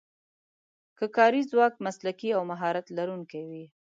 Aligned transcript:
که 0.97 1.05
کاري 1.17 1.41
ځواک 1.51 1.73
مسلکي 1.85 2.29
او 2.37 2.41
مهارت 2.51 2.85
لرونکی 2.97 3.41
وي. 3.49 3.65